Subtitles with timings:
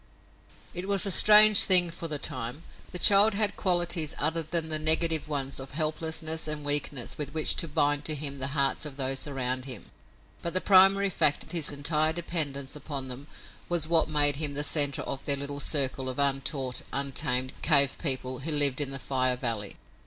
[0.73, 2.63] It was a strange thing for the time.
[2.91, 7.53] The child had qualities other than the negative ones of helplessness and weakness with which
[7.57, 9.91] to bind to him the hearts of those around him,
[10.41, 13.27] but the primary fact of his entire dependence upon them
[13.69, 18.39] was what made him the center of the little circle of untaught, untamed cave people
[18.39, 19.75] who lived in the Fire Valley.